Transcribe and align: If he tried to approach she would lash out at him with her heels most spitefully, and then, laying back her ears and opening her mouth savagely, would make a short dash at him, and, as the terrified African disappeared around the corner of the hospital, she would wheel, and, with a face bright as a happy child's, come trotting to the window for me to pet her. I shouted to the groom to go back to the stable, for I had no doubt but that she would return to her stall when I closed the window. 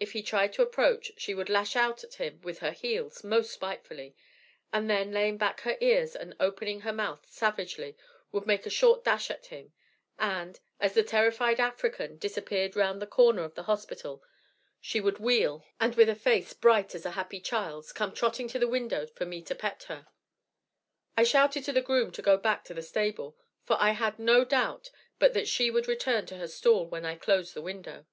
If 0.00 0.12
he 0.12 0.22
tried 0.22 0.54
to 0.54 0.62
approach 0.62 1.12
she 1.18 1.34
would 1.34 1.50
lash 1.50 1.76
out 1.76 2.02
at 2.02 2.14
him 2.14 2.40
with 2.40 2.60
her 2.60 2.70
heels 2.70 3.22
most 3.22 3.52
spitefully, 3.52 4.16
and 4.72 4.88
then, 4.88 5.12
laying 5.12 5.36
back 5.36 5.60
her 5.60 5.76
ears 5.82 6.16
and 6.16 6.34
opening 6.40 6.80
her 6.80 6.92
mouth 6.94 7.26
savagely, 7.28 7.94
would 8.32 8.46
make 8.46 8.64
a 8.64 8.70
short 8.70 9.04
dash 9.04 9.28
at 9.30 9.44
him, 9.48 9.74
and, 10.18 10.58
as 10.80 10.94
the 10.94 11.02
terrified 11.02 11.60
African 11.60 12.16
disappeared 12.16 12.78
around 12.78 13.00
the 13.00 13.06
corner 13.06 13.44
of 13.44 13.56
the 13.56 13.64
hospital, 13.64 14.22
she 14.80 15.02
would 15.02 15.18
wheel, 15.18 15.66
and, 15.78 15.96
with 15.96 16.08
a 16.08 16.14
face 16.14 16.54
bright 16.54 16.94
as 16.94 17.04
a 17.04 17.10
happy 17.10 17.38
child's, 17.38 17.92
come 17.92 18.14
trotting 18.14 18.48
to 18.48 18.58
the 18.58 18.66
window 18.68 19.06
for 19.06 19.26
me 19.26 19.42
to 19.42 19.54
pet 19.54 19.82
her. 19.82 20.06
I 21.14 21.24
shouted 21.24 21.64
to 21.64 21.72
the 21.74 21.82
groom 21.82 22.10
to 22.12 22.22
go 22.22 22.38
back 22.38 22.64
to 22.64 22.72
the 22.72 22.80
stable, 22.80 23.36
for 23.64 23.76
I 23.78 23.90
had 23.90 24.18
no 24.18 24.46
doubt 24.46 24.90
but 25.18 25.34
that 25.34 25.46
she 25.46 25.70
would 25.70 25.88
return 25.88 26.24
to 26.24 26.38
her 26.38 26.48
stall 26.48 26.86
when 26.86 27.04
I 27.04 27.16
closed 27.16 27.52
the 27.52 27.60
window. 27.60 28.06